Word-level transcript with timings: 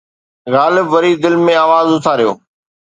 غالب 0.53 0.87
وري 0.93 1.11
دل 1.23 1.35
۾ 1.47 1.55
آواز 1.65 1.87
اٿاريو 1.97 2.31